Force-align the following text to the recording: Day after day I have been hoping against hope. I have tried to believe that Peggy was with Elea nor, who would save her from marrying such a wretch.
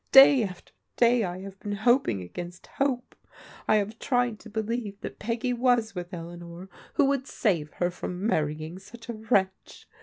Day 0.11 0.41
after 0.43 0.73
day 0.97 1.23
I 1.23 1.41
have 1.41 1.59
been 1.59 1.73
hoping 1.73 2.23
against 2.23 2.65
hope. 2.65 3.15
I 3.67 3.75
have 3.75 3.99
tried 3.99 4.39
to 4.39 4.49
believe 4.49 4.99
that 5.01 5.19
Peggy 5.19 5.53
was 5.53 5.93
with 5.93 6.11
Elea 6.11 6.37
nor, 6.39 6.69
who 6.95 7.05
would 7.05 7.27
save 7.27 7.73
her 7.73 7.91
from 7.91 8.25
marrying 8.25 8.79
such 8.79 9.09
a 9.09 9.13
wretch. 9.13 9.87